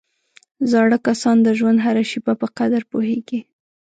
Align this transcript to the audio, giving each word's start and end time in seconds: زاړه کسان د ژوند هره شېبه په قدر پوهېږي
زاړه 0.71 0.97
کسان 1.07 1.37
د 1.43 1.47
ژوند 1.57 1.79
هره 1.85 2.03
شېبه 2.11 2.33
په 2.41 2.47
قدر 2.57 2.81
پوهېږي 2.91 3.39